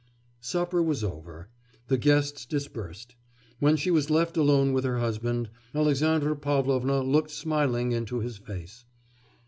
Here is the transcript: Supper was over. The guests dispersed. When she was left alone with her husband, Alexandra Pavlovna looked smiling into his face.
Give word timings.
Supper 0.39 0.81
was 0.81 1.03
over. 1.03 1.49
The 1.87 1.97
guests 1.99 2.47
dispersed. 2.47 3.13
When 3.59 3.75
she 3.77 3.91
was 3.91 4.09
left 4.09 4.35
alone 4.35 4.73
with 4.73 4.83
her 4.83 4.97
husband, 4.97 5.51
Alexandra 5.75 6.35
Pavlovna 6.35 7.03
looked 7.03 7.29
smiling 7.29 7.91
into 7.91 8.19
his 8.19 8.37
face. 8.39 8.85